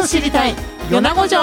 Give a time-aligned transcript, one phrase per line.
[0.00, 0.54] と知りたい。
[0.90, 1.38] 米子城。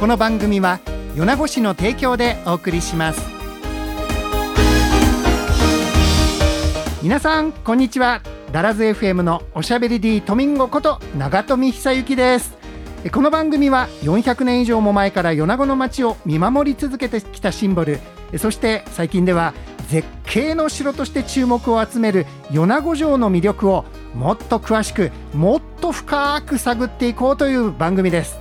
[0.00, 0.80] この番組は
[1.14, 3.20] 米子市の提供でお送りします。
[7.04, 8.22] 皆さんこんにちは。
[8.50, 12.56] ダラズ FM のおしゃべり D トミンゴこと長富久幸です。
[13.12, 18.00] この番組は400年以上も前から米子の街を見守り続けてきたシンボル。
[18.36, 19.54] そして最近では
[19.86, 23.84] 絶景の城として注目を集める米子城の魅力を
[24.14, 28.38] もっと詳しくもっと深く探っていこうという番組です。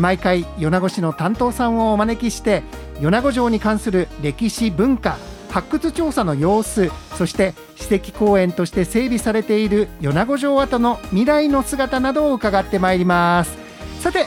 [0.00, 2.62] 毎回米子市の担当さんをお招きして
[3.00, 5.18] 米子城に関する歴史文化
[5.50, 13.58] 発掘調査の様子そして史跡公園として整備されている米子城跡の未来の姿などを伺ってまいります。
[14.00, 14.26] さて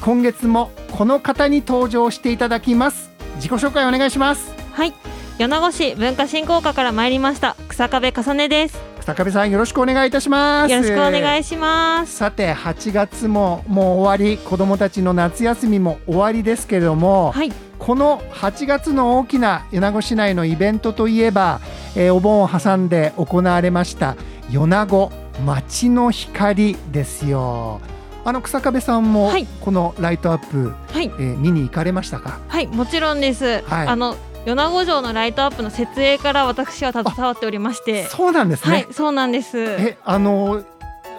[0.00, 3.10] 今月もこの方に登場していただきます。
[3.36, 4.52] 自己紹介お願いします。
[4.72, 4.92] はい。
[5.38, 7.56] 米子市文化振興課から参りました。
[7.68, 8.93] 草壁重ねです。
[9.04, 10.72] 草壁さんよろしくお願いいたします。
[10.72, 12.16] よろしくお願いします。
[12.16, 21.60] さて8月ももう終わり子どもたちの夏休みも終わりですけれども、はい、この8月の大きな米子市内のイベントといえば、
[21.94, 24.16] えー、お盆を挟んで行われました
[24.50, 25.12] 米子
[25.44, 27.82] 街の光ですよ。
[28.24, 32.40] あの草壁さんもこのライトアップ、はい、えー、見に行かれましたか？
[32.48, 38.04] はいもちろんです、はい、あの米子城のライトアップの設営から私は携わっておりまして。
[38.04, 38.72] そうなんですね。
[38.72, 39.58] はいそうなんです。
[39.58, 40.62] えあの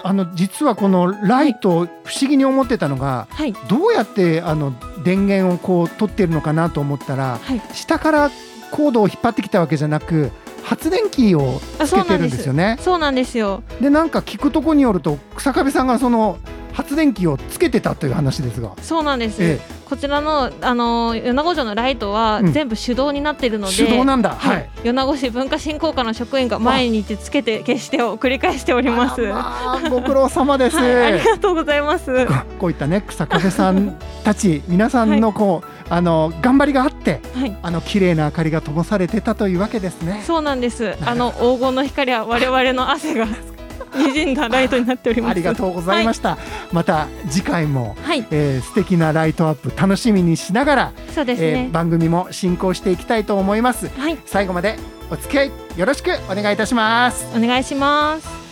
[0.03, 4.71] あの実はこのライト、不思議に思ってたのが、はい、どうやってあの
[5.03, 8.29] 電源をこう取ってるのかなと思ったら、はい、下から
[8.69, 10.31] コードを引っ張ってきたわけじゃなく
[10.65, 12.77] 発電機をつけてるんですよね。
[12.81, 13.61] そうなんですよ。
[13.79, 16.39] でなんか聞くとこによると草壁さんがその
[16.73, 18.73] 発電機をつけてたという話ですが。
[18.81, 29.21] そうなんです、ええ、こちらのあの米子城のライトは全部手動になっているので、うん、手動なんだ、はい、米子市文化振興課の職員が毎日つけて消してを繰り返しております。
[29.21, 32.27] まあ、ご苦労様です、 はい、ありがとうございます。
[32.59, 40.23] こういったね草壁さんたち皆さんのこう、はいあの頑張りがあって、はい、あの綺麗な明かりが灯されてたというわけですね。
[40.25, 40.95] そうなんです。
[41.05, 43.27] あの黄金の光は我々の汗が
[43.95, 45.31] 滲んだライトになっております。
[45.31, 46.31] ありがとうございました。
[46.31, 46.39] はい、
[46.71, 53.89] また次回も、はい、えー、素敵なライトアップ楽しみにしながら、そうですね、えー、番組も進行していきたいと思います。
[53.97, 54.77] はい、最後まで
[55.11, 57.27] お付き合いよろしくお願いいたします。
[57.35, 58.44] お願いします。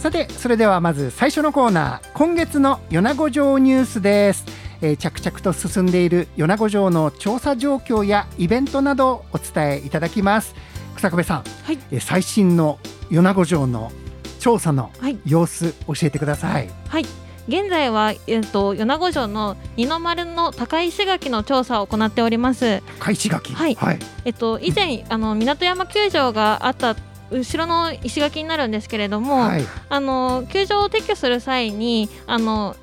[0.00, 4.46] さてそれではまず最初のコーナー今月の米子城ニュースです。
[4.80, 10.54] えー、着々と進んでいる米子城の調査状況やイベントなどをお伝えいただきます。
[10.96, 12.78] 草壁さん、はい、えー、最新の
[13.10, 13.92] 米子城の
[14.38, 14.90] 調査の
[15.26, 16.70] 様子、はい、教えてください。
[16.88, 17.04] はい。
[17.46, 22.82] 現在は、えっと、米子城の二の丸の高石垣の調査を行っております。
[23.00, 23.52] 高石垣。
[23.52, 26.96] はい、はい、えっと以前あの港山球場があった
[27.30, 32.76] 後ろの石垣になるんですけれども、はい、あの球場を撤去する際にあの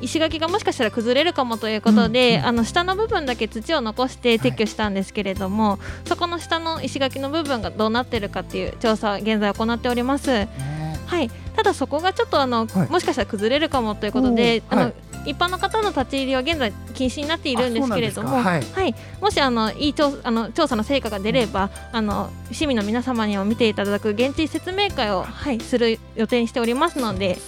[0.00, 10.30] 石垣がもしかしたら崩れるかもということで、うんうん、あの下の部分だけ土を残して撤去したんですけれども、はい、そこの下の石垣の部分がどうなっているかっていう調査現在行っております。
[10.30, 14.92] はい、ただそこがちょっとあの、はい、もしかしたら崩れるかもということで、あの、
[15.26, 27.38] 一般の方の立ち入りは現在禁止になっているんですけれども、はい、はい、もしあのいい調あの調査の成果が出れば、うん、あの市民の皆様にも見ていただく現地説明会を、はい、する予定にしておりますので、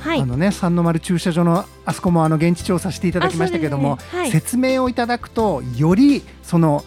[0.00, 4.02] はい、あのね三の丸駐車場のあそこもあの現地調査していただきましたけども、ね。
[4.18, 6.84] はい、説明をいただくとよりその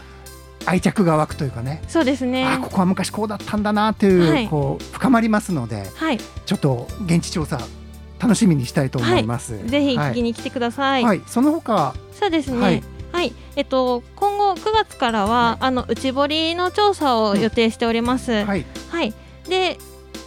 [0.65, 1.81] 愛着が湧くというかね。
[1.87, 2.45] そうですね。
[2.45, 7.59] あここは昔こうだったんだなという、はい、こう深まりますので、はい、ちょっと現地調査
[8.19, 9.55] 楽しみにしたいと思います。
[9.55, 11.03] はい、ぜひ聞きに来てください。
[11.03, 12.59] はい、その他そうですね。
[12.59, 12.83] はい。
[13.11, 18.31] はい、えっと、今後9月からは、あの内堀の調査を予定しております。
[18.31, 19.13] うん、はい、はい、
[19.47, 19.77] で、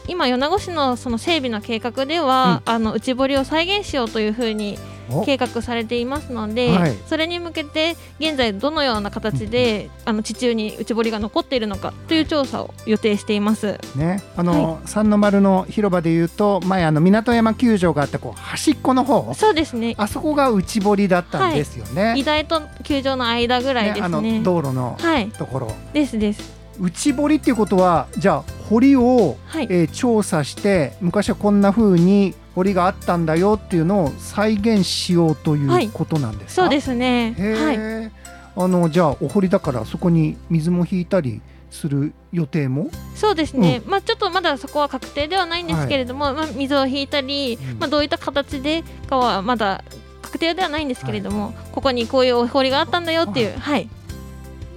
[0.07, 4.79] 今米子市のその整備の計画では、うん、あの内堀を再現しようというふうに
[5.25, 13.79] 計画されていますので、はい、それに向けて現在どのような形で、あの地中に内堀が残っているのかという調査を予定しています。
[13.97, 19.33] ね、あの、はい、三の丸の広場でいうと前あの港山球場があったこう端っこの方？
[19.35, 19.95] そうですね。
[19.99, 22.23] あそこが内堀だったんですよね。
[22.25, 24.39] はい、と球場の間ぐらいですね。
[24.39, 24.99] ね道路の
[25.39, 26.58] ところ、はい、ですです。
[26.81, 37.35] 内堀っていうことはじゃあ堀を、はい、えー、調査して昔はこんなふうに堀があったんだよっていうのを再現しようということなんですか、はい、そうですね。
[37.39, 38.13] はい。
[38.61, 41.41] あのじゃあお堀だからそこに水も引いたり
[41.71, 42.91] する予定も？
[43.15, 49.85] そうですね、うん、まあちょっとまだそこは確定ではないんですけれども、はい、まあ水を引いたり、うん、まあどういった形でかはまだ
[50.23, 53.89] 確定ではないんですけれども、はい、ここにこういうお堀があったんだよっていうはい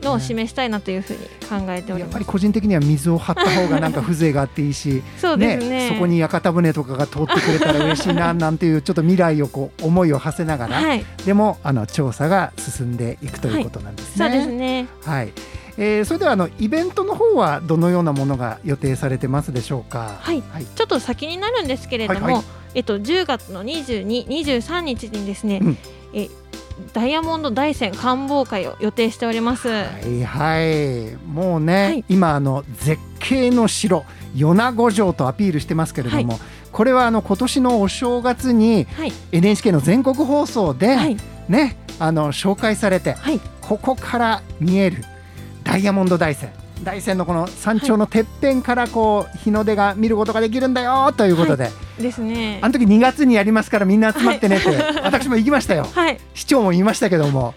[0.01, 1.19] のを示したいなというふうに
[1.65, 14.25] 考えております、やっぱり個人的には水を張った方がなんか風情があっていいし そうですね、ね、そこに屋形船とかが通ってくれたら嬉しいななんていうちょっと未来をこう思いを馳せながら、はい、でもあの調査が進んでいくということなんですね。
[14.25, 14.87] はい、そうですね。
[15.03, 15.33] はい。
[15.77, 20.17] えー、それではあのイベントの方はどのようなものが予定されてますでしょうか？
[20.19, 22.43] はい、はい、ちょっと先になるんですけれども、はいはい、
[22.75, 25.77] えっと10月の22、23日にですね、うん、
[26.13, 26.29] え
[26.93, 29.67] ダイヤモンド大山観望会を予定しております。
[29.69, 31.15] はいはい。
[31.27, 34.05] もうね、はい、今あの絶景の城
[34.35, 36.41] 米子城とアピールしてますけれども、はい、
[36.71, 38.87] これはあの今年のお正月に
[39.31, 41.17] NHK の全国放送で、はい、
[41.49, 43.15] ねあの紹介されて、
[43.61, 45.03] ここから見える
[45.63, 46.51] ダイヤモンド大山
[46.83, 52.59] 大山のこの山頂のてっぺんからこう日の出が見ることができるんだよということで、はい、ですね。
[52.61, 57.53] あの時2月にやりますからみんな集まってねって、はい、私も行きましたよ、 はい、市長も言いましたけども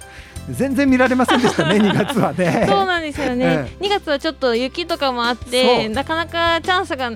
[0.51, 2.67] 全然見られませんでしたね 2月はね。
[2.69, 7.13] そうなんですよね、うん、2月はちょっと雪とかもあってなかなかチャンスが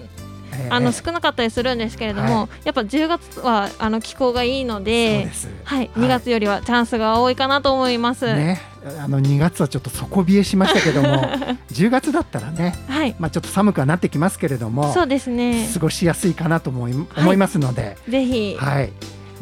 [0.71, 5.29] あの少なかったりするんですけれども、はい、やっぱ10月はあの気候がいいので
[5.65, 8.27] はい、2月よりはチャンスが多いかなと思います。
[8.35, 8.61] ね、
[9.03, 11.09] あの2月はちょっと底冷えしましたけども
[11.73, 15.69] 10月だったらね、はい、まあ、ちょっと寒くはなってきますけれどもそうですね。
[15.73, 18.93] 過ごしやすいかなと思い,、思いますのでぜひ、はい、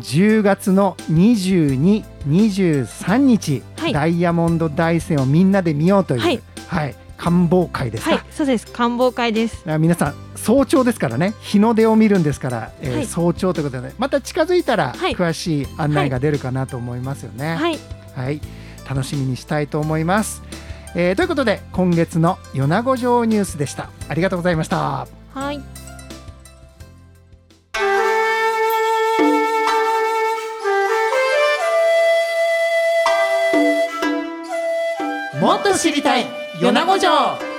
[0.01, 8.67] 10月の22、23日、はい、ダイヤモンド大山をみんなで見ようという、はい、はい、観望会ですはい、そうです。
[8.67, 9.65] 観望会です。
[9.79, 11.35] 皆さん早朝ですからね。
[11.41, 17.57] 日の出を見るんですから、えー、はい、早朝ということでまた近づいたら詳しい案内が出るかなと思いますよね。
[17.57, 17.79] はい、
[18.15, 18.41] はい
[18.89, 20.43] 楽しみにしたいと思います。
[20.95, 23.91] えー、ということで今月の米子城ニュースでした。
[24.09, 25.07] ありがとうございました。
[25.35, 25.59] はい。
[35.41, 36.25] もっと知りたい
[36.61, 37.56] 米子城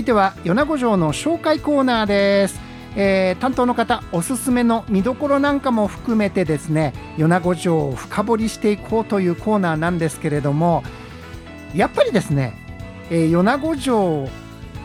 [0.00, 2.60] いては米子城の紹介コーナーです、
[2.96, 10.82] えー、担当の方おすすめの見どころなんかも含めてですね米子城を深掘りしていこうというコーナーなんですけれども
[11.74, 12.54] やっぱりですね、
[13.10, 14.28] えー、米子城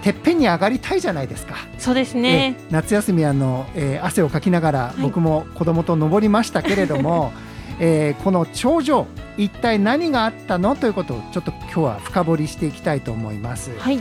[0.03, 1.55] てっぺんに上がりたいじゃないですか。
[1.79, 2.55] そうですね。
[2.59, 7.31] えー、夏休みあの、えー、汗をかきながら僕も子供と登りましたけれども、はい、
[7.79, 10.75] えー、この頂上一体何があったの？
[10.75, 13.71] ということをちょっと今日は深掘りしていきたいと思います。
[13.79, 13.99] はい。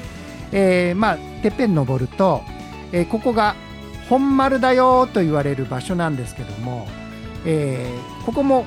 [0.54, 2.42] えー、まあてっぺん登ると、
[2.92, 3.56] えー、ここが
[4.08, 6.86] 本丸だよと言われる場所なんですけども、
[7.44, 8.64] えー、ここも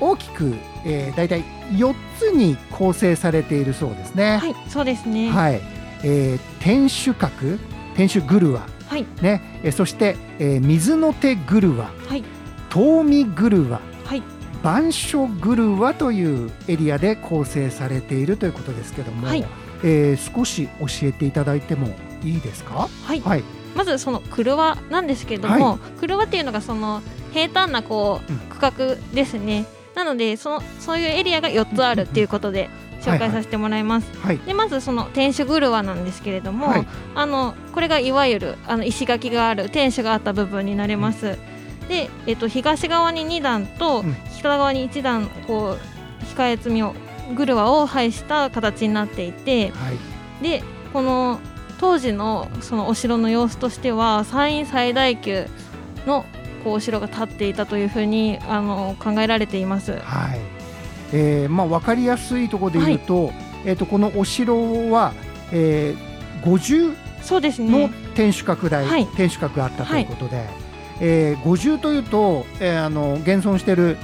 [0.00, 4.38] 大きく、えー、だいたい4つに構成されているそうですね。
[4.38, 5.30] はい、そうですね。
[5.30, 5.60] はい、
[6.02, 7.58] えー、天守閣、
[7.94, 12.24] 天守グルワ、はい、ね、えー、そして、えー、水の手グルワ、はい、
[12.70, 14.22] 遠見グルワ、はい、
[14.62, 19.28] 板書グルワというエリアで構成されているということですけども。
[19.28, 19.44] はい
[19.84, 21.94] えー、少し教えていただいても
[22.24, 22.88] いいですか？
[23.04, 23.44] はい、はい、
[23.76, 27.02] まずその車なんですけれども、はい、車っていうのがその
[27.32, 29.66] 平坦なこう区画ですね。
[29.90, 32.70] うん、なのでそのそういうエリアが4つあるっていうことで。
[33.04, 34.10] 紹介させてもらいます。
[34.20, 41.38] はいはい、でまずその天守車なんですけれども、はい、あのこれがいわゆるあの石垣がある天守があった部分になります。
[41.82, 44.02] うん、で、えっと東側に2段と
[44.38, 46.94] 北側に1段こう控え積みを
[47.36, 49.92] グルワを配した形になっていて、は
[50.40, 50.62] い、で
[50.92, 51.40] この
[51.78, 55.46] 当時のそのお城の様子としては山陰最大級
[56.06, 56.24] の
[56.62, 59.92] こうお城が建っていたというふうにあの考えられています。
[59.92, 60.40] はい。
[61.12, 63.34] えーまあ、分かりやすいところで言うとはい、
[63.66, 65.12] えー、とこのお城は、
[65.52, 66.96] えー、50
[67.70, 70.36] の天守閣台、ねはい、天守閣があったということで。
[70.36, 70.63] はい
[71.00, 73.76] えー、五重というと、えー、あの現存してい。
[73.76, 73.96] る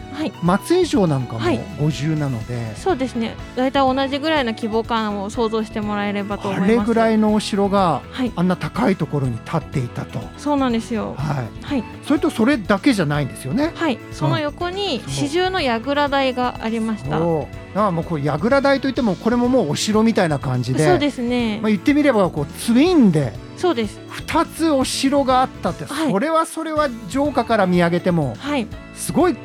[0.42, 1.40] 松江城なんかも
[1.78, 3.36] 五重なので、はい、そうですね。
[3.56, 6.72] 大体同じぐらいの規模感を想像してもらえればと思います。
[6.72, 10.20] あれぐらいのお城が、はい、あんな高いところに建っていたと。
[10.36, 11.14] そうなんですよ。
[11.16, 13.72] はい、はい、それとそれだけじゃないんですよね。
[13.74, 13.98] はい。
[14.12, 20.84] その横に四重の櫓台がありました、うんあもうこれ櫓台といってもこれももうお城みたいな感じで。
[20.84, 23.32] そうですね、まあ、言ってみればこうツインで。
[23.56, 24.00] そうです。
[24.10, 29.36] 2つお城があったって、はい、それはそれは城下から見上げても、はい、すごい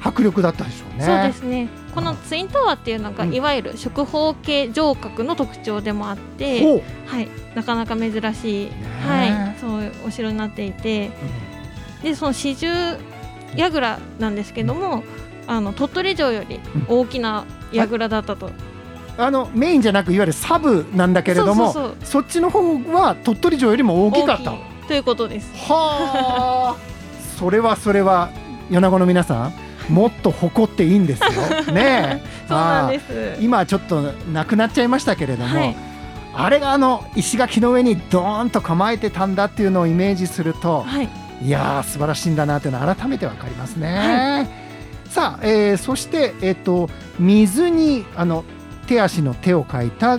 [0.00, 1.04] 迫力だったでしょうね。
[1.04, 1.68] そうですね。
[1.94, 6.76] このツインタワーっていうのが、いわゆる直方形城郭の特徴でもあって、う。
[6.76, 8.70] ん、はい、なかなか珍しい、
[9.06, 11.10] はい、そういうお城になっていて、
[11.98, 12.68] うん、でその四重
[13.56, 15.02] 櫓なんですけども、うん、
[15.48, 18.50] あの鳥取城より大きな櫓だったと。
[19.16, 21.74] あのメインじゃなくいわゆるサブなんだけれども
[22.04, 24.52] そっちの方は鳥取城よりも大きかった。
[24.86, 25.50] ということです。
[25.68, 26.76] はあ。
[27.36, 28.30] それはそれは
[28.70, 31.30] 米子の皆さんもっと誇っていいんですよ。
[31.72, 33.38] ねそうなんです。
[33.40, 35.76] 今ちょっとなくなっちゃいましたけれども、はい、
[36.34, 41.08] あれがあの石垣の上にドーンと構えてたんだっていうのをイメージすると、はい、
[41.42, 43.96] いやー素晴らしいんだなというのは改めて分かりますね。
[43.96, 44.67] はい、
[45.08, 46.88] さあ、えー、そして、えーと、
[47.18, 48.44] 水にあの
[48.86, 50.18] 手足の手を描いた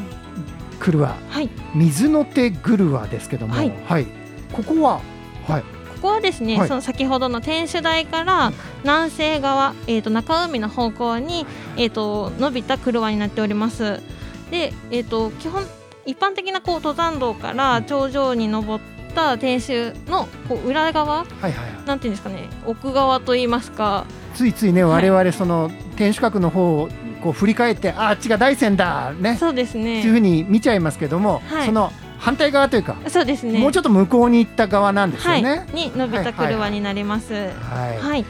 [0.80, 4.08] クルワ、はい、水の手グルワですけども、はい、はい、
[4.52, 5.02] ここは、
[5.48, 5.68] はい、こ
[6.02, 8.52] こはですね、はい、その先ほどの天守台から
[8.84, 11.46] 南西側、えーと、中海の方向に、
[11.78, 14.02] えーと、伸びた車になっております。
[14.50, 15.66] で、えーと、基本
[16.06, 21.54] 一般的なこう登山道から頂上に登った天守のこう裏側、はいはい、
[21.86, 24.06] なんていうんですかね奥側といいますか。
[24.36, 26.90] ついついね、はい、我々その天守閣の方を
[27.22, 29.36] こう振り返ってああっちが大山だね。
[29.38, 30.00] そうですね。
[30.00, 33.60] っていうふうに見ちゃいますけども、はい、その反対側というかそうですね。
[33.60, 37.34] もうちょっと向こうに行った側なんですよね、はい、に伸びた車になります。
[37.34, 38.26] はい、はい、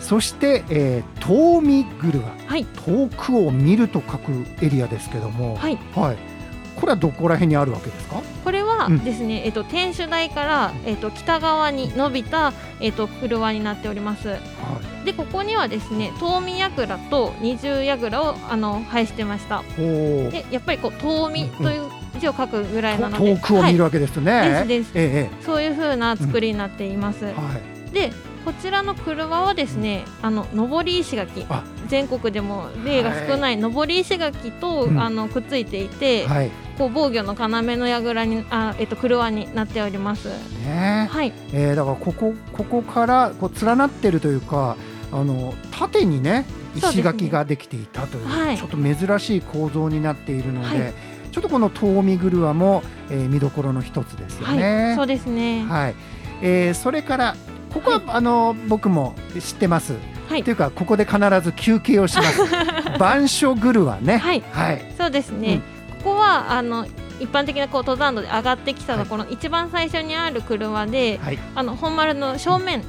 [0.00, 5.56] そして、えー、遠見車、はい、遠くを見ると書くエリアですけども。
[5.56, 6.16] はい、はい、
[6.78, 8.22] これはどこら辺にあるわけですか？
[8.44, 14.28] これはですね、うん、えっと天守台から、えっと北側に伸びたえっと車になっております。
[14.28, 14.36] は
[15.02, 19.62] い、でここにはですね遠見櫓と二重櫓をあの配してました。
[19.76, 24.32] でやっぱりこう遠見という字を書くぐらいなので、遠くを見るわけですね。
[24.32, 27.24] はい、ですです、ええ、そういう風な作りになっています。
[27.24, 27.54] うん、は
[27.88, 28.12] い、で
[28.44, 31.44] こちらの車はですね、あの上り石垣。
[31.88, 40.28] 全国でも例が少ない上り石垣と、はい、あのくっついていて、はい、こう防御の要の櫓にあえっと車になっております。
[40.64, 41.32] ね、はい。
[41.52, 44.76] えー、だからここここからこう連なってるというか、
[45.12, 51.18] あの縦にね石垣ができていたという、ねはい、ちょっと珍しい構造になっているので。
[51.30, 54.86] ちょっとこの遠見車も、えー、見どころの一つですよね。
[54.86, 55.62] はい、そうですね。
[55.68, 55.94] はい。
[56.42, 57.36] えー、それから
[57.72, 59.94] ここは、はい、あの僕も知ってます。
[60.28, 62.42] はい、というかここで必ず休憩をします。
[62.96, 64.16] 板書車ね。
[64.16, 64.42] はい。
[64.52, 64.94] はい。
[64.98, 65.54] そうですね。
[65.54, 65.77] うん、
[66.08, 66.86] ここはあの
[67.20, 72.82] 一般的なこう登山道で上がってきたところ、はい、一番最初にある車で、はい、あの本丸の正面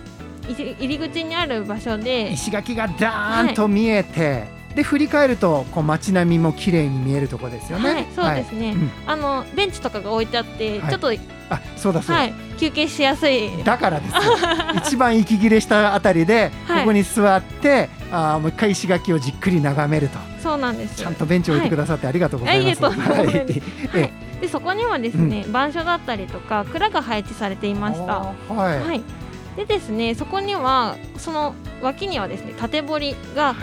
[0.48, 4.58] 入り口にある場所で石垣がダーンと見えて。
[4.70, 7.92] で振り返るとこう街並みも綺麗に見えるところですよね。
[7.92, 8.68] はい、そうですね。
[8.68, 11.12] はいうん、あのベンチとかが置いてあって、ちょっと
[11.50, 13.50] あそうだそうだ、休憩しやすい。
[13.64, 14.14] だからです
[14.78, 20.29] 一番息切れしたあたりで、ここに座ってあもう一回石垣をじっくり眺めると。
[20.42, 20.96] そうなんです。
[20.96, 22.84] ちゃんとベンチ置いてくださってありがとうございます。
[22.84, 23.24] は
[24.00, 24.42] い。
[24.42, 28.20] でそこにはですね、うん、板書だったりとか蔵が配置されていました。
[28.54, 28.80] はい。
[28.80, 29.04] はい。
[29.56, 33.56] でですねそこにはその脇にはですね縦堀が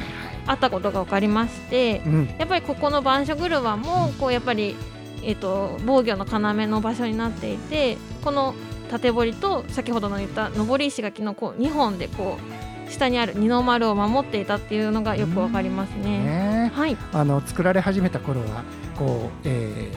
[0.46, 4.76] あったことが分かりまして、うん、やっぱりここの板書車もこうやっぱり、
[5.22, 8.54] えーと、防御の要の場所になっていてこの
[8.90, 12.38] 縦堀と先ほどの言った上り石垣のこう2本でこ
[12.86, 16.04] う下にある二の丸を守っていたっていうのがよくわかりますね。
[16.04, 16.45] ね
[16.76, 18.62] はい、あの作られ始めた頃は
[18.96, 19.90] こう、え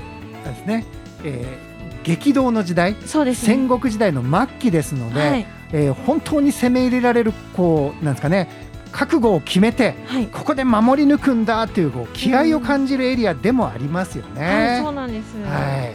[0.46, 0.86] ー、ですね、
[1.26, 3.00] えー、激動の時代ね、
[3.36, 8.48] 戦国時代の末期ですので、はい、えー、本当に攻め入れられるこうなんですかね
[8.94, 14.42] 覚悟を決めて、はい、ここで守り抜くんだというこう気合を感じるエリアでもありますよね。
[14.42, 15.94] はい、そうなんです、は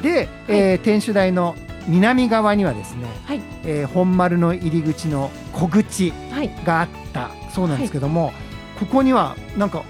[0.00, 1.56] い、で、えー、天守台の
[1.88, 6.12] 南側にはですね、はい、えー、本丸の入り口の小口
[6.64, 8.32] があったそうなんですけども、
[8.78, 9.84] ここにはなんか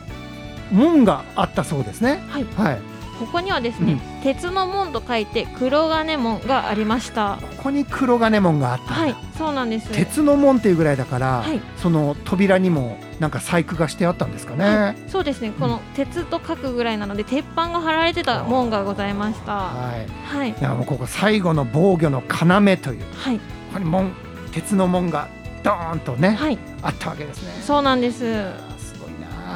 [0.70, 2.22] 門があったそうですね。
[2.28, 2.80] はい、はい。
[3.18, 7.38] ここにはですね、うん、鉄の門と書いて黒金門がありました。
[7.58, 9.90] ここに黒金門があったはいそうなんです。
[9.90, 15.50] 鉄の門っていうぐらいだから、はい、その扉にもなんか細工がしてあったんですかね、はい、そうですね。
[15.50, 19.52] この鉄と書くぐらいなので、鉄板が張られてた門がございました。
[19.52, 23.42] はい、はい、いやもうここ最後の防御の要という、はい、こ
[23.74, 24.12] こに門
[24.52, 25.28] 鉄の門が
[25.64, 27.62] ドーンとね、はい、あったわけですね。
[27.62, 28.67] そうなんです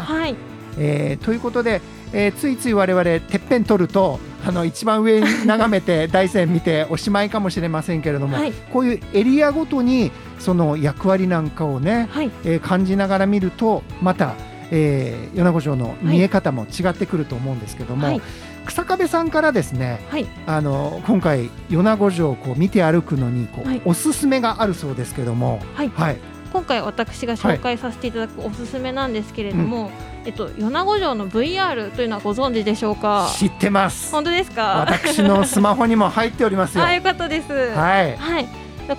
[0.03, 0.37] はい。
[0.79, 1.81] えー、ということで
[2.13, 14.35] えー、ついつい我々てっぺん取るとあの一番上に眺めて大山見ておしまいかもしれませんけれども、はい、こういうエリアごとにその役割なんかをね、はい、えー、感じながら見るとまた、
[14.71, 18.21] えー、米子城の見え方も違ってくると思うんですけども、はい、
[18.67, 20.01] 草壁さんからですね、
[20.47, 26.19] あの今回米子城をこう見て歩くのにこう、おすすめがあるそうですけども、はい
[26.53, 29.91] 今回私が紹介させていただくおすすめなんですけれども、うん。
[30.27, 33.33] えっと、米子城の VR というのはご存知でしょうか？
[33.37, 34.13] 知ってます。
[34.13, 34.85] 本当ですか？
[34.87, 36.85] 私のスマホにも入っておりますよ。
[36.87, 37.53] あよかったです。
[37.53, 38.47] はい、はい、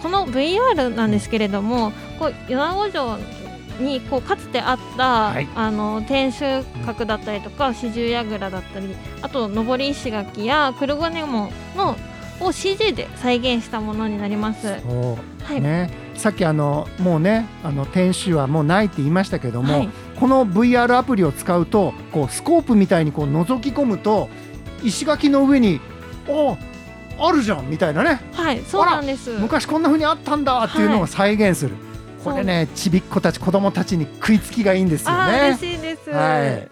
[0.02, 3.18] この VR なんですけれどもこう米子城
[3.80, 11.96] にこうかつてあった、はい、あの天守閣だったりとか四十櫓だったりあと上り石垣や黒金門の
[12.40, 14.68] を CG で再現したものになります。
[14.68, 15.62] はい。
[15.62, 19.90] ね、さっきあのもうねあの天守はもうないって言いましたけども、はい、
[20.20, 24.30] この VR アプリを使うとこうスコープみたいにこう覗き込むと
[24.84, 25.80] 石垣の上に
[26.28, 26.58] お
[27.20, 28.22] あるじゃんみたいなね。
[28.34, 29.32] はいそうなんです。
[29.32, 31.94] 昔こんなふうにあったんだっていうのを再現する、はい
[32.24, 35.58] これねちびっ子たち子供たちに食いつきがいいんですよね。
[35.58, 36.10] 嬉しいです。
[36.10, 36.52] はい。
[36.54, 36.70] うん。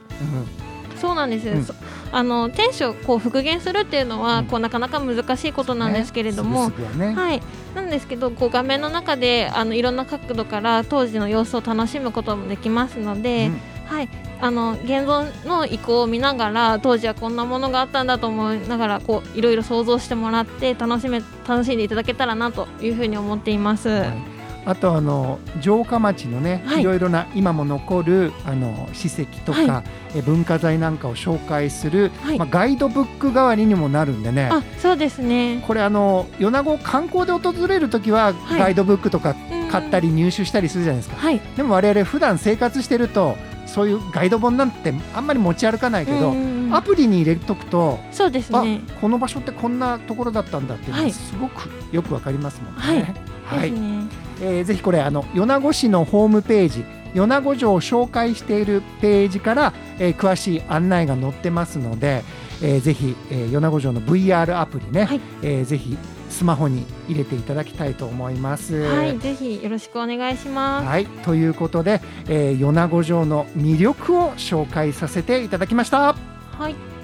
[1.02, 1.66] そうなんです、うん、
[2.12, 6.72] あの天守をこう復元するっていうのは、うん、こうなかなか難しいことなんですけれども、
[7.16, 7.42] はい、
[7.76, 14.10] なんですけどこう画面の中であのいろんな角度から当時の様子を楽しむこともできますので、うん、はい、
[14.42, 23.90] あの現存の遺構を見ながら当時はこんなものがあったんだと思いながらこういろいろ想像してもらって楽しめ楽しんでいただけたらなというふうに思っています。
[23.90, 34.50] はいあとあの城下町のね、はい、いろいろな今も残るあの史跡とか、はい、え文化財なんかを紹介する、はい、まあ、ガイドブック代わりにもなるんでね。
[34.52, 35.64] あそうですね。
[35.66, 39.36] これあの米子観光で訪れる時はガイドブックとか
[39.72, 41.18] 買ったり入手したりするじゃないですか、
[41.56, 46.34] でも我々普段生活してるとそういうガイド本なんてあんまり持ち歩かないけど、
[46.72, 48.82] アプリに入れとくとそうですね。
[49.00, 53.16] この場所ってこんなところだったんだっていうのがすごくよくわかりますもんね。
[53.46, 62.24] はい、はい、ねえー、ぜひこれあの米子市のホームページ米子城を紹介しているページから、えー、詳しい案内が載ってますので、
[62.62, 65.98] えー、ぜひ、えー、米子城の VR アプリね、はい、えー、ぜひ
[66.30, 68.76] スマホに入れていただきたいと思います。
[68.84, 70.88] はい、ぜひよろしくお願いします。
[70.88, 76.16] はい、ということで、えー、米子城の魅力を紹介させていただきました。
[76.58, 77.01] はい。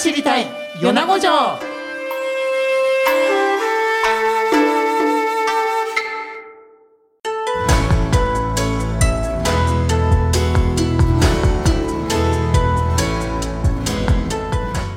[0.00, 0.46] 知りたい。
[0.80, 1.30] 米子城。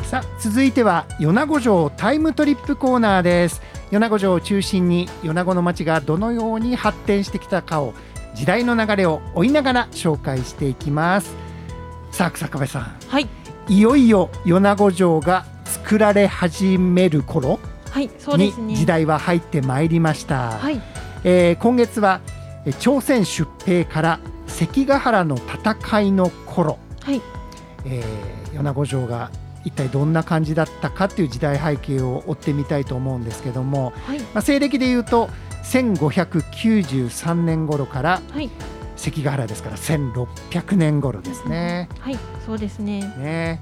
[0.05, 3.61] さあ続いては米子城タイムトリップコーナーです。
[3.91, 7.93] 米子城を中心に米子の町がどのように発展してきたかを
[8.35, 11.35] 時代の流れを追いながら紹介していきます。
[12.11, 12.83] さあ草壁さん。
[13.09, 13.27] はい
[13.69, 17.59] いよいよ米子城が作られ始める頃
[18.37, 20.81] に時代は入ってまいりました、はい、
[21.23, 22.21] えー、今月は
[22.79, 27.21] 朝鮮出兵から関ヶ原の戦いの頃、はい。
[27.85, 29.31] えー、米子城が
[29.65, 35.29] 一体どんな感じだったかという時代背景を追ってみたいと思うんですけども、はい、まあ、西暦でいうと
[35.63, 38.49] 1593年頃から、はい、
[39.03, 41.89] 関ヶ原ですから1600年頃ですね。
[41.99, 43.01] はいそうですね。
[43.17, 43.61] ね、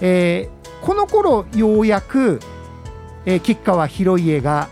[0.00, 2.40] えー、この頃ようやく、
[3.24, 4.68] えー、吉川広家が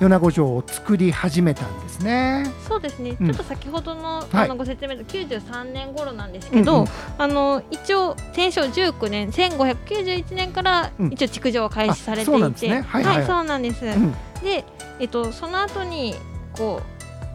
[0.00, 2.44] 米子城を作り始めたんですね。
[2.68, 13.16] そうですね、うん、ちょっと先ほどのあのご説明で93年頃なんですけど、うんうん、あの一応天正19年1591年から一応築城を開始されていて、ね、はい、はい。
[13.18, 13.86] はい、そうなんです。
[13.86, 14.64] うん、で、
[14.98, 16.14] えっとその後に
[16.58, 16.82] こ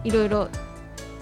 [0.03, 0.49] ういろいろ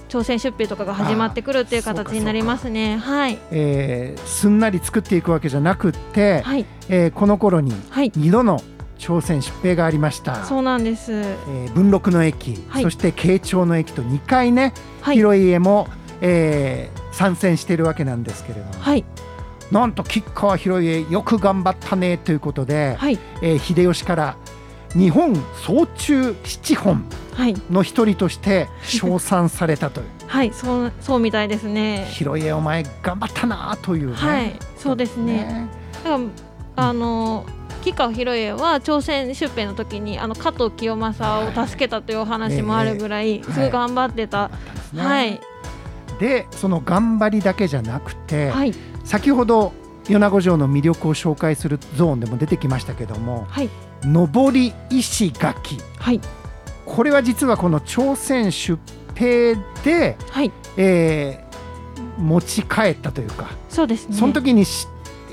[0.08, 2.98] 朝鮮出兵とかが始まってくるっていう形になりますね。
[2.98, 8.62] はい、えー、すんなり作っていくわけじゃなくて、はい、えー、この頃に2度の
[8.98, 10.46] 朝鮮出兵がありました。
[10.46, 11.12] そうなんです。
[11.14, 15.88] えー、文禄の駅、はい、そして慶長の駅と2回ね、はい、広家も、
[16.22, 18.74] えー、参戦しているわけなんですけれども。
[18.80, 19.06] はい。
[19.72, 24.38] なんと吉川広家よく頑張ったねということで、はい、えー、秀吉から
[24.96, 27.04] 日本総中七本
[27.70, 30.08] の一人として 称賛されたという。
[30.28, 32.08] はい、そうそうみたいですね。
[32.12, 35.34] 広家お前頑張ったなという、ね、はい、そうですね。
[35.34, 35.70] ね
[36.76, 37.46] あの
[37.82, 44.52] 吉川広家は朝鮮出兵の時にあの加藤清正を助けたというお話もあるぐらい、すごい頑張ってた。
[44.96, 45.40] はい。
[46.20, 48.74] でその頑張りだけじゃなくて、はい、
[49.04, 49.74] 先ほど
[50.10, 53.70] 米子城の魅力を紹介するゾーンでも出てきましたけども、はい、
[54.04, 56.22] 上り石垣、はい、
[56.86, 58.80] これは実はこの朝鮮出
[59.16, 60.52] 兵で、はい。
[60.78, 64.64] えー、持ち帰ったというかそうです、ね、その時に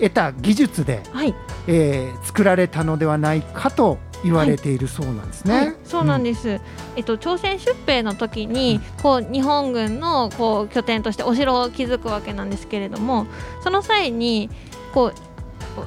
[0.01, 1.35] 得た技術で、はい。
[1.67, 5.55] えー、作られたのではないかと言われているそうなんですね。
[5.55, 5.67] はい。
[5.67, 6.49] はい、そうなんです。
[6.49, 6.61] うん、
[6.97, 13.27] えっと朝鮮出兵の時に、こう日本軍のこう拠点としてお城を築くわけなんですけれども、
[13.63, 14.51] その際に
[14.93, 15.15] こう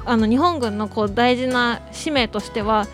[0.04, 2.86] あの日本軍のこう大事な使命としては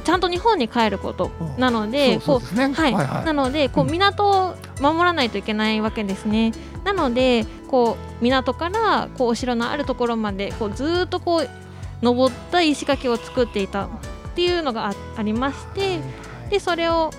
[0.00, 2.92] ちゃんと日本に帰ることなので、こうはい、
[3.26, 6.52] なのでこう港を守らないといけないわけですね。
[6.84, 11.48] なのでこう港からこうお城のあるところまでこうずっとこう
[12.02, 13.88] 登った石垣を作っていたっ
[14.34, 16.00] ていうのがあありまして
[16.50, 17.10] でそれを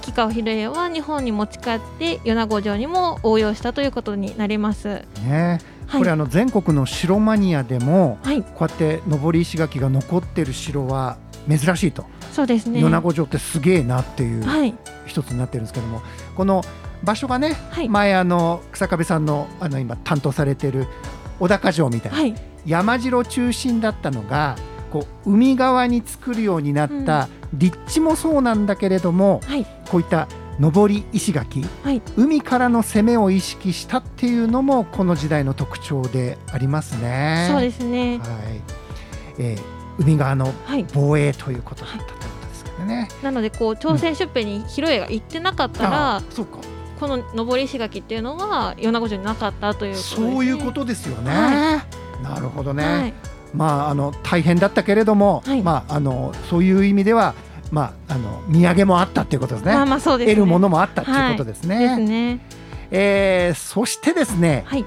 [0.00, 5.04] 吉川秀家は日本に持ち帰って米子城にも応用したということになります。
[5.24, 5.60] ね
[5.98, 12.06] これあの全国の城マニアでも、こうやって上り石垣が残ってる城は珍しいと。
[12.32, 12.80] そうですね。
[12.80, 14.74] 米子城ってすげえなっていう
[15.06, 16.02] 一つになってるんですけども、
[16.34, 16.62] この
[17.04, 17.56] 場所がね、
[17.88, 20.86] 前あの草壁さんのあの今担当されてる
[21.38, 24.56] 小高城みたいな、山城中心だったのが
[24.90, 29.40] こう海側に作るようになった立地もそうなんだけれども、
[29.90, 30.28] こういった
[30.70, 37.48] 上り石垣、はい、海からの攻めを意識したっていうのもこの時代の特徴でありますね。
[37.50, 38.28] そうですね、はい
[39.38, 39.62] えー、
[39.98, 40.52] 海側の
[40.94, 43.08] 防衛ということだったということですけどね。
[43.10, 46.58] はい、なのでこう朝鮮出兵に広江が行ってなかったら、うん、そうか
[47.00, 51.30] この上り石垣っていうのは米子城になかったという、ね、そういうことですよね。
[51.32, 51.82] は
[52.20, 53.14] い、なるほどね。
[53.52, 57.34] まああの大変だったけれども、まああのそういう意味では。
[57.72, 59.72] まあ、あの土産もあったということですね。
[59.72, 61.76] まあまあそうですね得るものもあったということですね。
[61.76, 62.40] はい、ですね。
[62.90, 64.84] えー、そしてですね、はい、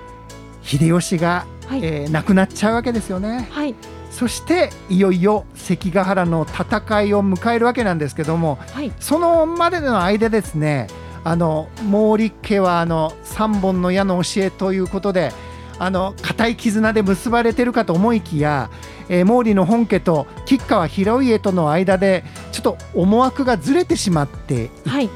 [0.61, 3.47] 秀吉が、はい、えー、亡くなっちゃうわけですよね。
[3.49, 3.73] はい、
[4.11, 10.87] そしていよいよ関ヶ原の戦いを迎えるわけなんですけども、はい、そのまでの間ですね
[11.25, 15.33] あの毛利家はあの3本の矢の教えということで
[15.79, 18.69] あの固い絆で結ばれてるかと思いきや、
[19.09, 22.23] えー、毛利の本家と吉川広家との間で
[22.65, 25.09] と思惑がずれてしまっていって、はい、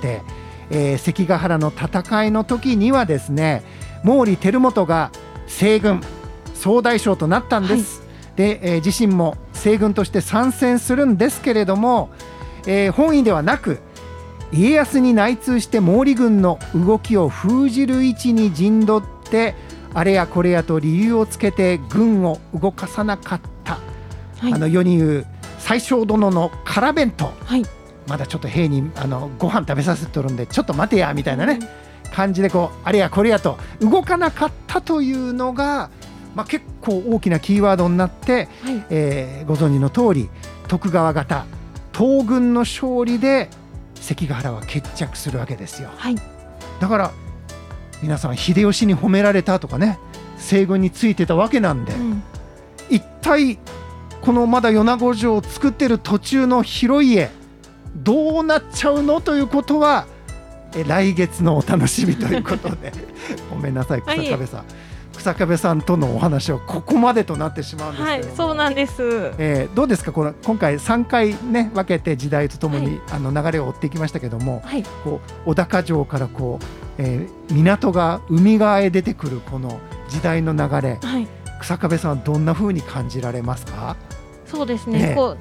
[0.69, 3.63] えー、関ヶ原の戦いの時にはですね
[4.05, 5.11] 毛利輝元が
[5.47, 5.99] 西軍
[6.53, 8.01] 総大将となったんです。
[8.01, 12.11] はい、で、えー、自身も西軍として参戦するんですけれども、
[12.67, 13.79] えー、本意ではなく
[14.51, 19.55] 家康に内通して毛利軍の動きを封じる位置に陣取って
[19.95, 23.79] あれやこれやと理由をつけて軍を動かさなかった、
[24.37, 25.25] はい、あの世に言う
[25.69, 27.63] 最小殿の空弁当、はい、
[28.07, 31.59] まだちょっと兵にあのご飯食べさせてるんでちょっと待てやみたいなね、
[32.05, 35.91] うん、感じでこうあれやこれやと動かなかったというのが、
[36.33, 40.31] まあ、結構大きなキーワードになって、はい、えー、ご存知の通り
[40.67, 41.45] 徳川方
[41.95, 43.51] 東軍の勝利で
[43.93, 45.91] 関ヶ原は決着するわけですよ。
[45.95, 46.15] はい、
[46.79, 47.11] だから
[48.01, 49.99] 皆さん秀吉に褒められたとかね
[50.39, 52.23] 西軍についてたわけなんで、うん、
[52.89, 53.59] 一体
[54.21, 57.29] このまだ米子城を作ってる途中の広家
[57.95, 60.05] どうなっちゃうのということは
[60.75, 62.91] え来月のお楽しみということで。
[63.49, 64.63] ごめんなさい草壁さん。
[65.17, 70.13] 草壁さんとのお話はここまでとなってしまうんですけど、はい、そうなんです、えー、どうですか？
[70.13, 76.65] この今回3回ね分けて時代とともに、はい、あの流れを追っていきましたけども、はい、こう小高城からこう、
[76.99, 81.27] えー、港が海側へ出てくるこの時代の流れ、はい、
[81.59, 83.95] 草壁さんどんなふうに感じられますか
[84.45, 85.37] そうですね、ねこう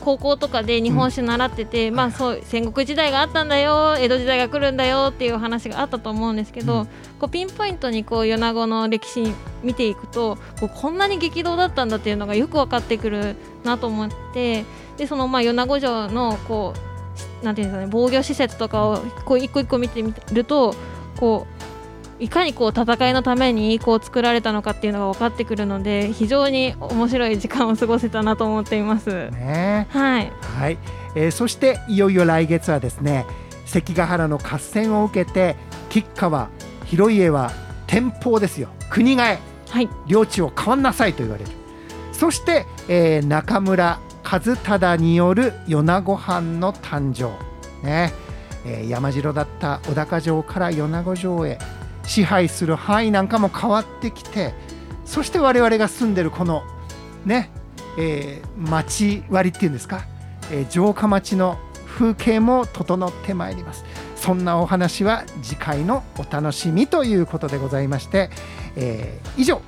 [0.00, 6.86] 高校とかで日本史習ってて、うん、まあそう戦国時代があったんだよ江戸時代が来るんだよっていう話があったと思うんですけど、うん、
[7.18, 14.64] こうピンポイントにこう米子の歴史見ていくとこうこんなに激動だったんだっていうのがよく分かってくるなと思って
[14.96, 16.74] でそのまあ米子城のこ
[17.42, 20.74] うなんていうんですかね防御施設とかをこう一個一個見てみると
[21.18, 21.59] こう
[22.20, 29.30] いかにこう戦いのためにこう作られたのかっていうのが分かってくるので非常に面白い時間を過ごせたなと思っています。
[29.30, 30.78] ね、はい、はい。
[31.14, 33.26] えー、そしていよいよ来月はですね
[33.64, 35.56] 関ヶ原の合戦を受けて
[35.88, 36.50] 吉川
[36.84, 37.52] 広家は
[37.86, 38.68] 天保ですよ。
[38.90, 39.38] 国替え、
[39.70, 41.50] はい、領地を変わんなさいと言われる。
[42.12, 43.98] そして、えー、中村
[44.30, 47.30] 和忠による米子藩の誕生。
[47.84, 48.12] ね、
[48.66, 51.58] えー、山城だった小高城から米子城へ
[52.10, 54.52] 支配する範囲なんかも変わってきて
[55.04, 56.64] そして我々が住んでるこの
[57.24, 57.52] ね、
[57.96, 60.04] えー、町割っていうんですか、
[60.50, 63.84] えー、城下町の風景も整ってまいります
[64.16, 68.30] そんなお話は次回のお楽しみということでございまして、
[68.74, 69.62] えー、以上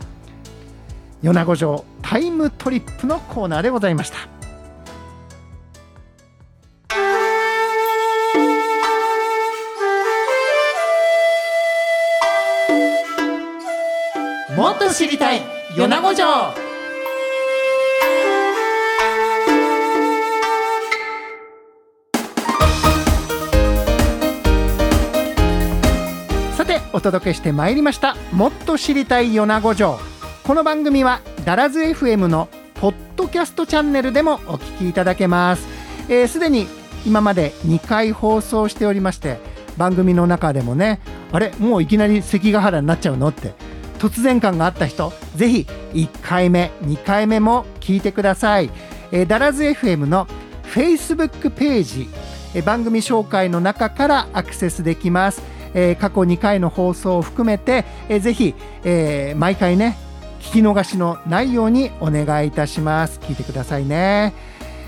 [1.22, 4.41] 米子城タイムトリップのコーナーでございました。
[14.92, 15.40] と知りたい。
[15.74, 16.26] 米子城。
[26.54, 28.16] さてお届けしてまいりました。
[28.32, 29.98] もっと知りたい米子城。
[30.44, 35.62] この番組はダラズ FM のポッドキャストチャンネルでもお聞きいただけます。
[35.62, 36.66] すで、えー、に
[37.06, 39.38] 今まで2回放送しておりまして
[39.78, 41.00] 番組の中でもね
[41.32, 43.54] あれもういきなり関ヶ原になっちゃうのって
[44.02, 48.68] 突然感があった人ぜひ1回目2回目も聞いてください、
[49.12, 50.26] えー、ダラズ FM の
[50.64, 52.08] Facebook ページ、
[52.52, 55.40] えー、番組紹介の中からアクセスできます、
[55.72, 59.96] えー、過去2回の放送を含めて、えー、ぜひ、えー、毎回ね
[60.40, 63.20] 聞き逃しのないようにお願いいたします。
[63.20, 64.34] 聞いてくださいね、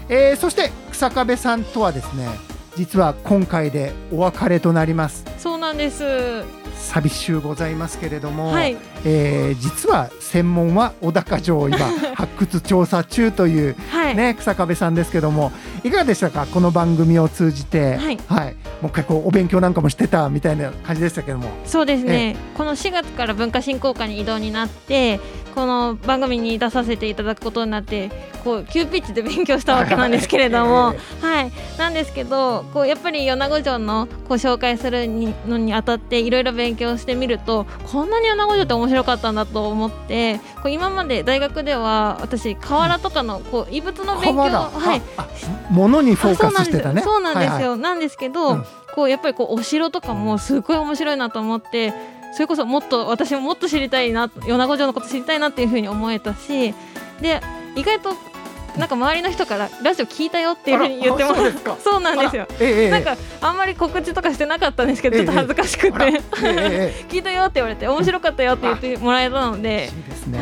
[0.08, 2.28] えー、そして草壁さんとはですね
[2.74, 5.24] 実は今回でお別れとなります。
[5.38, 6.63] そうなんです。
[6.78, 11.78] 寂しゅうございますけれども、はい、えー、実は専門は小高城を今
[12.14, 16.46] 発掘調査中という、ね、はい、草壁さんですけどもいかがでしたか？
[16.46, 21.50] この番組を通じて、はい、はい、もう結構お勉強なんかもしてたみたいな感じでしたけども。
[21.64, 22.36] そうですね。
[22.56, 25.20] この4月から文化振興課に異動になって
[25.54, 28.10] この番組に出させていただくことになって
[28.42, 35.06] こう急ピッチで勉強したわけなんですけれども、 はい、なんですけどこうやっぱり米子城のこう紹介する
[35.46, 45.02] のにあたっていろいろ勉強してみるとこんなに米子城って面白かったんだと思ってこう今まで大学では私瓦とかのこう異物の勉強はい。
[45.70, 47.00] ものにフォーカスしてたね。
[47.02, 48.64] そうなんですよ、はいはい、なんですけど、うん、
[48.94, 51.92] こうやっぱりこうお城とかもすごい面白いなと思って
[52.34, 56.74] それこそもっと私ももっと知りたいな米子城のこと知りたいなっていうふうに思えたし
[57.20, 57.40] で
[57.76, 58.10] 意外と
[58.76, 61.52] なんか周りの人からラジオ聞いたよっていうふうに言ってもらう。
[61.80, 69.90] そうなんですよ、ええ、なんかあんまり告知とかしてなかったんですけどちょっと恥ずかしくて、え、 聞いたよって言われて面白かったよって言ってもらえたので、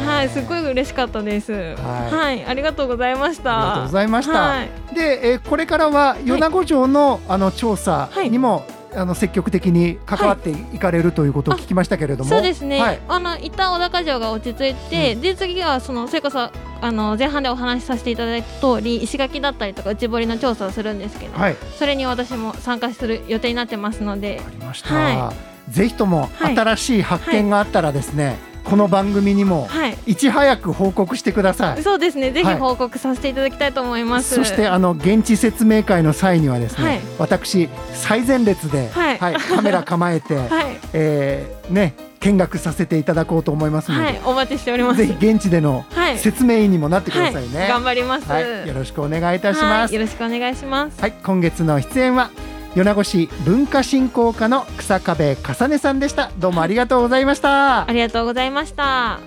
[0.07, 3.59] はいすごい嬉しかったです、はい、はい、ありがとうございました。
[3.59, 16.53] ありがとうございました、はい、で、えー、これからは米子城の、あの調査にも、あの積極的に関わっていかれるということを聞きましたけれども、そうですね、はい、あの一旦小高城が落ち着いて、うん、で次はそのそれこそあ
[16.93, 24.41] の前半でお話しさせていただいた通り石垣だったりとか内堀の調査をするんですけど、はい、それに私も参加する予定になってますので。
[24.47, 25.33] ありました、は
[25.69, 29.69] い、ぜひとも新しい発見があったらですね、この番組にも
[30.07, 30.15] い。
[30.15, 32.31] ち早く報告してください、はい、そうですね。
[32.31, 39.19] ぜひ報告させていただきたいと思います、はい、そしてあの現地説明会の際にはですね、はい、私最前列で、はい。
[39.19, 40.79] カメラ構えて、 はい。
[40.93, 44.99] えー、ね見学させていただこうと思いますので、はい、お待ちしております。
[44.99, 45.85] ぜひ現地での
[46.17, 51.01] 説明員にもなってくださいね、頑張ります、よろしくお願いいたします、よろしくお願いします。
[51.01, 51.13] はい。
[51.23, 52.31] 今月の出演は
[52.75, 56.31] 米子市文化振興課の草壁かねさんでした。
[56.39, 57.87] どうもありがとうございました。
[57.87, 59.21] ありがとうございました。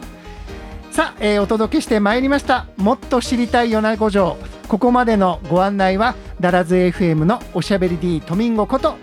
[0.89, 2.65] さあ、えー、お届けしてまいりました。
[2.77, 4.38] もっと知りたい米子城。
[4.67, 8.95] ここまでのご案内はダラズ FM のおしゃべり D トミンゴこと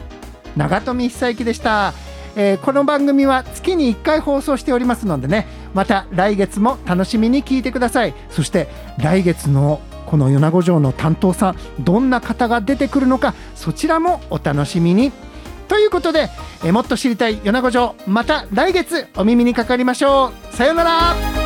[0.56, 1.94] 長富久之でした、
[2.34, 8.14] えー、この番組は月に1回放送しておりますのでねまた来月も楽しみに聞いてください。
[8.28, 8.66] そして
[8.98, 9.80] 来月の
[10.12, 15.10] この米子城の担当さんどんな方が出てくるのかそちらもお楽しみに。
[15.68, 16.28] ということで
[16.62, 20.54] えもっと知りたい米子城また来月お耳にかかりましょう。
[20.54, 21.41] さようなら。